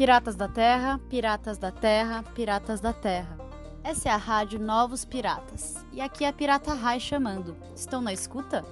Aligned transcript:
Piratas 0.00 0.34
da 0.34 0.48
Terra, 0.48 0.98
Piratas 1.10 1.58
da 1.58 1.70
Terra, 1.70 2.22
Piratas 2.34 2.80
da 2.80 2.90
Terra. 2.90 3.36
Essa 3.84 4.08
é 4.08 4.12
a 4.12 4.16
rádio 4.16 4.58
Novos 4.58 5.04
Piratas. 5.04 5.74
E 5.92 6.00
aqui 6.00 6.24
é 6.24 6.28
a 6.28 6.32
Pirata 6.32 6.72
Rai 6.72 6.98
chamando. 6.98 7.54
Estão 7.76 8.00
na 8.00 8.10
escuta? 8.10 8.64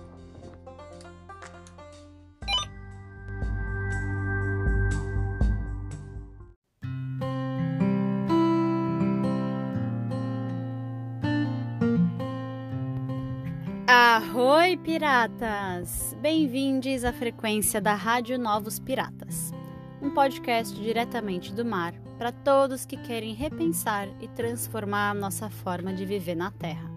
Arroi, 13.87 14.79
piratas! 14.79 16.17
Bem-vindos 16.23 17.05
à 17.05 17.13
frequência 17.13 17.83
da 17.83 17.93
Rádio 17.93 18.39
Novos 18.39 18.79
Piratas 18.79 19.58
um 20.01 20.11
podcast 20.11 20.75
diretamente 20.81 21.53
do 21.53 21.65
mar 21.65 21.93
para 22.17 22.31
todos 22.31 22.85
que 22.85 22.97
querem 22.97 23.35
repensar 23.35 24.09
e 24.21 24.29
transformar 24.29 25.11
a 25.11 25.15
nossa 25.15 25.51
forma 25.51 25.93
de 25.93 26.05
viver 26.05 26.37
na 26.37 26.51
Terra. 26.51 26.89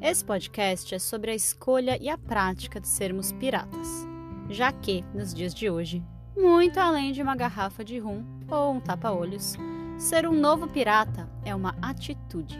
Esse 0.00 0.24
podcast 0.24 0.94
é 0.94 0.98
sobre 0.98 1.30
a 1.30 1.34
escolha 1.34 1.98
e 2.00 2.08
a 2.08 2.16
prática 2.16 2.80
de 2.80 2.88
sermos 2.88 3.32
piratas, 3.32 4.06
já 4.48 4.72
que, 4.72 5.04
nos 5.14 5.34
dias 5.34 5.54
de 5.54 5.68
hoje, 5.68 6.02
muito 6.36 6.80
além 6.80 7.12
de 7.12 7.22
uma 7.22 7.36
garrafa 7.36 7.84
de 7.84 7.98
rum 7.98 8.24
ou 8.48 8.72
um 8.72 8.80
tapa-olhos, 8.80 9.56
ser 9.98 10.26
um 10.26 10.32
novo 10.32 10.66
pirata 10.68 11.28
é 11.44 11.54
uma 11.54 11.76
atitude. 11.82 12.58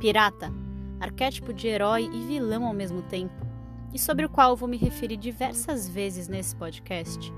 Pirata, 0.00 0.50
arquétipo 0.98 1.52
de 1.52 1.68
herói 1.68 2.08
e 2.10 2.20
vilão 2.26 2.64
ao 2.64 2.72
mesmo 2.72 3.02
tempo, 3.02 3.46
e 3.92 3.98
sobre 3.98 4.24
o 4.24 4.28
qual 4.30 4.56
vou 4.56 4.68
me 4.68 4.78
referir 4.78 5.18
diversas 5.18 5.86
vezes 5.86 6.28
nesse 6.28 6.56
podcast 6.56 7.30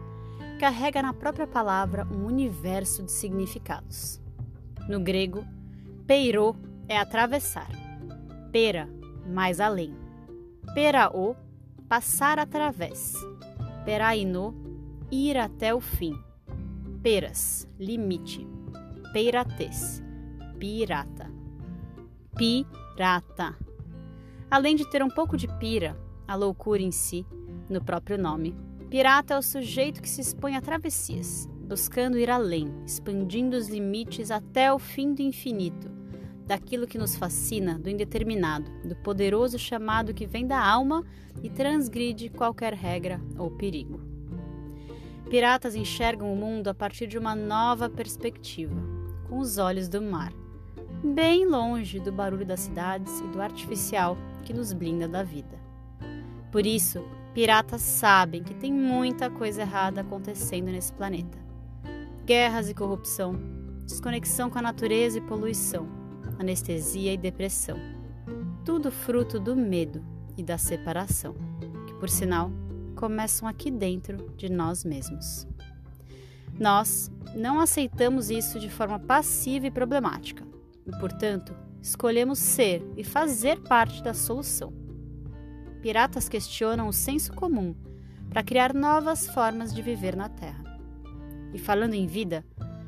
carrega 0.60 1.00
na 1.00 1.14
própria 1.14 1.46
palavra 1.46 2.06
um 2.12 2.26
universo 2.26 3.02
de 3.02 3.10
significados. 3.10 4.20
No 4.86 5.00
grego, 5.00 5.42
peiro 6.06 6.54
é 6.86 6.98
atravessar, 6.98 7.70
pera, 8.52 8.86
mais 9.26 9.58
além, 9.58 9.94
peraô, 10.74 11.34
passar 11.88 12.38
através, 12.38 13.14
peraino, 13.86 14.54
ir 15.10 15.38
até 15.38 15.74
o 15.74 15.80
fim, 15.80 16.12
peras, 17.02 17.66
limite, 17.78 18.46
peiratês, 19.14 20.02
pirata, 20.58 21.32
pirata. 22.36 23.56
Além 24.50 24.76
de 24.76 24.84
ter 24.90 25.02
um 25.02 25.08
pouco 25.08 25.38
de 25.38 25.48
pira, 25.56 25.98
a 26.28 26.34
loucura 26.34 26.82
em 26.82 26.90
si, 26.90 27.24
no 27.66 27.82
próprio 27.82 28.18
nome, 28.18 28.54
Pirata 28.90 29.34
é 29.34 29.38
o 29.38 29.42
sujeito 29.42 30.02
que 30.02 30.08
se 30.08 30.20
expõe 30.20 30.56
a 30.56 30.60
travessias, 30.60 31.48
buscando 31.68 32.18
ir 32.18 32.28
além, 32.28 32.74
expandindo 32.84 33.56
os 33.56 33.68
limites 33.68 34.32
até 34.32 34.72
o 34.72 34.80
fim 34.80 35.14
do 35.14 35.22
infinito, 35.22 35.88
daquilo 36.44 36.88
que 36.88 36.98
nos 36.98 37.14
fascina, 37.14 37.78
do 37.78 37.88
indeterminado, 37.88 38.68
do 38.84 38.96
poderoso 38.96 39.56
chamado 39.60 40.12
que 40.12 40.26
vem 40.26 40.44
da 40.44 40.60
alma 40.60 41.04
e 41.40 41.48
transgride 41.48 42.30
qualquer 42.30 42.74
regra 42.74 43.20
ou 43.38 43.48
perigo. 43.52 44.00
Piratas 45.30 45.76
enxergam 45.76 46.32
o 46.32 46.36
mundo 46.36 46.66
a 46.66 46.74
partir 46.74 47.06
de 47.06 47.16
uma 47.16 47.36
nova 47.36 47.88
perspectiva, 47.88 48.74
com 49.28 49.38
os 49.38 49.56
olhos 49.56 49.88
do 49.88 50.02
mar, 50.02 50.32
bem 51.04 51.46
longe 51.46 52.00
do 52.00 52.10
barulho 52.10 52.44
das 52.44 52.58
cidades 52.58 53.20
e 53.20 53.28
do 53.28 53.40
artificial 53.40 54.18
que 54.42 54.52
nos 54.52 54.72
blinda 54.72 55.06
da 55.06 55.22
vida. 55.22 55.60
Por 56.50 56.66
isso, 56.66 57.04
Piratas 57.32 57.82
sabem 57.82 58.42
que 58.42 58.54
tem 58.54 58.72
muita 58.72 59.30
coisa 59.30 59.62
errada 59.62 60.00
acontecendo 60.00 60.66
nesse 60.66 60.92
planeta: 60.92 61.38
guerras 62.24 62.68
e 62.68 62.74
corrupção, 62.74 63.36
desconexão 63.84 64.50
com 64.50 64.58
a 64.58 64.62
natureza 64.62 65.18
e 65.18 65.20
poluição, 65.20 65.88
anestesia 66.38 67.12
e 67.12 67.16
depressão. 67.16 67.78
Tudo 68.64 68.90
fruto 68.90 69.38
do 69.38 69.54
medo 69.54 70.04
e 70.36 70.42
da 70.42 70.58
separação, 70.58 71.34
que, 71.86 71.94
por 71.94 72.08
sinal, 72.08 72.50
começam 72.96 73.48
aqui 73.48 73.70
dentro 73.70 74.32
de 74.36 74.50
nós 74.50 74.84
mesmos. 74.84 75.46
Nós 76.58 77.10
não 77.34 77.60
aceitamos 77.60 78.28
isso 78.28 78.58
de 78.58 78.68
forma 78.68 78.98
passiva 78.98 79.68
e 79.68 79.70
problemática, 79.70 80.44
e, 80.84 80.90
portanto, 80.98 81.54
escolhemos 81.80 82.40
ser 82.40 82.84
e 82.96 83.04
fazer 83.04 83.60
parte 83.60 84.02
da 84.02 84.12
solução 84.12 84.80
piratas 85.80 86.28
questionam 86.28 86.88
o 86.88 86.92
senso 86.92 87.32
comum 87.32 87.74
para 88.28 88.42
criar 88.42 88.72
novas 88.72 89.26
formas 89.28 89.74
de 89.74 89.82
viver 89.82 90.14
na 90.14 90.28
Terra. 90.28 90.62
E 91.52 91.58
falando 91.58 91.94
em 91.94 92.06
vida, 92.06 92.44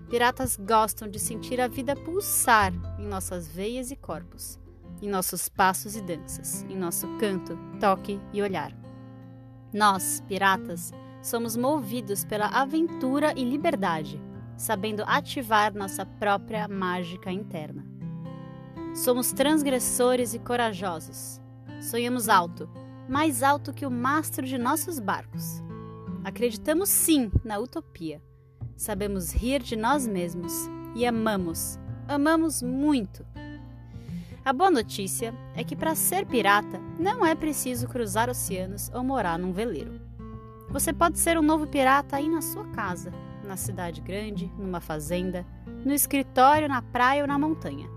piratas 0.09 0.57
gostam 0.57 1.09
de 1.09 1.19
sentir 1.19 1.61
a 1.61 1.67
vida 1.67 1.97
pulsar 1.97 2.73
em 2.99 3.07
nossas 3.07 3.49
veias 3.49 3.91
e 3.91 3.97
corpos, 3.97 4.59
em 5.01 5.09
nossos 5.09 5.49
passos 5.49 5.97
e 5.97 6.03
danças, 6.03 6.65
em 6.69 6.77
nosso 6.77 7.09
canto, 7.19 7.59
toque 7.81 8.21
e 8.33 8.41
olhar. 8.41 8.73
Nós, 9.73 10.23
piratas, 10.29 10.93
somos 11.23 11.57
movidos 11.57 12.25
pela 12.25 12.47
aventura 12.47 13.33
e 13.37 13.43
liberdade, 13.43 14.21
sabendo 14.57 15.03
ativar 15.07 15.75
nossa 15.75 16.07
própria 16.07 16.69
mágica 16.69 17.33
interna. 17.33 17.85
Somos 18.95 19.33
transgressores 19.33 20.35
e 20.35 20.39
corajosos. 20.39 21.41
Sonhamos 21.81 22.29
alto 22.29 22.69
mais 23.09 23.43
alto 23.43 23.73
que 23.73 23.87
o 23.87 23.91
mastro 23.91 24.47
de 24.47 24.57
nossos 24.59 24.99
barcos. 24.99 25.63
Acreditamos 26.25 26.89
sim 26.89 27.31
na 27.45 27.59
utopia. 27.59 28.23
Sabemos 28.77 29.33
rir 29.33 29.63
de 29.63 29.77
nós 29.77 30.07
mesmos 30.07 30.53
e 30.95 31.07
amamos, 31.07 31.79
amamos 32.09 32.63
muito. 32.63 33.25
A 34.45 34.53
boa 34.53 34.71
notícia 34.71 35.33
é 35.55 35.63
que 35.63 35.77
para 35.77 35.95
ser 35.95 36.27
pirata 36.27 36.81
não 36.99 37.25
é 37.25 37.35
preciso 37.35 37.87
cruzar 37.87 38.29
oceanos 38.29 38.91
ou 38.93 39.05
morar 39.05 39.39
num 39.39 39.53
veleiro. 39.53 40.01
Você 40.69 40.93
pode 40.93 41.19
ser 41.19 41.39
um 41.39 41.43
novo 41.43 41.67
pirata 41.67 42.17
aí 42.17 42.29
na 42.29 42.43
sua 42.43 42.67
casa, 42.69 43.13
na 43.45 43.57
cidade 43.57 44.01
grande, 44.01 44.51
numa 44.59 44.81
fazenda, 44.81 45.47
no 45.85 45.93
escritório, 45.93 46.69
na 46.69 46.83
praia 46.83 47.23
ou 47.23 47.29
na 47.29 47.39
montanha. 47.39 47.89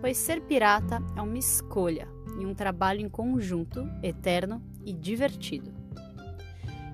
Pois 0.00 0.16
ser 0.16 0.40
pirata 0.42 1.02
é 1.14 1.20
uma 1.20 1.36
escolha, 1.36 2.08
e 2.38 2.46
um 2.46 2.54
trabalho 2.54 3.00
em 3.00 3.08
conjunto, 3.08 3.88
eterno 4.02 4.62
e 4.84 4.92
divertido. 4.92 5.72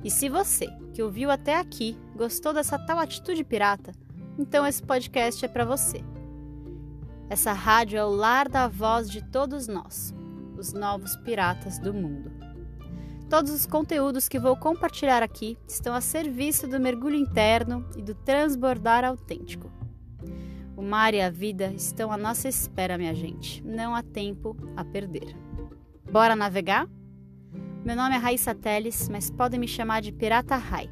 E 0.05 0.11
se 0.11 0.29
você, 0.29 0.67
que 0.93 1.03
ouviu 1.03 1.31
até 1.31 1.59
aqui, 1.59 1.97
gostou 2.17 2.53
dessa 2.53 2.79
tal 2.79 2.99
atitude 2.99 3.45
pirata, 3.45 3.93
então 4.39 4.67
esse 4.67 4.83
podcast 4.83 5.45
é 5.45 5.49
para 5.49 5.65
você. 5.65 6.03
Essa 7.31 7.53
rádio 7.53 7.99
é 7.99 8.05
o 8.05 8.11
lar 8.11 8.49
da 8.49 8.69
voz 8.69 9.09
de 9.09 9.23
todos 9.23 9.67
nós, 9.67 10.15
os 10.57 10.73
novos 10.73 11.17
piratas 11.17 11.79
do 11.79 11.95
mundo. 11.95 12.33
Todos 13.31 13.51
os 13.51 13.65
conteúdos 13.65 14.29
que 14.29 14.39
vou 14.39 14.55
compartilhar 14.57 15.23
aqui 15.23 15.57
estão 15.67 15.95
a 15.95 16.03
serviço 16.03 16.69
do 16.69 16.79
mergulho 16.79 17.17
interno 17.17 17.89
e 17.97 18.03
do 18.03 18.15
transbordar 18.15 19.05
autêntico. 19.05 19.73
O 20.77 20.83
mar 20.83 21.15
e 21.15 21.21
a 21.21 21.31
vida 21.31 21.73
estão 21.75 22.11
à 22.11 22.17
nossa 22.17 22.49
espera, 22.49 22.99
minha 22.99 23.15
gente. 23.15 23.63
Não 23.65 23.95
há 23.95 24.03
tempo 24.03 24.57
a 24.77 24.85
perder. 24.85 25.37
Bora 26.11 26.35
navegar? 26.35 26.89
Meu 27.85 27.97
nome 27.97 28.15
é 28.15 28.19
Raíssa 28.19 28.55
Teles, 28.55 29.09
mas 29.09 29.31
podem 29.31 29.61
me 29.61 29.69
chamar 29.69 30.01
de 30.03 30.13
Pirata 30.13 30.57
Rai. 30.57 30.91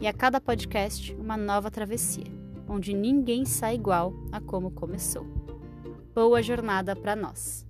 E 0.00 0.06
a 0.06 0.12
cada 0.12 0.40
podcast, 0.40 1.14
uma 1.14 1.36
nova 1.36 1.70
travessia, 1.70 2.24
onde 2.68 2.94
ninguém 2.94 3.44
sai 3.44 3.74
igual 3.74 4.14
a 4.32 4.40
como 4.40 4.70
começou. 4.70 5.26
Boa 6.14 6.42
jornada 6.42 6.96
para 6.96 7.14
nós! 7.14 7.69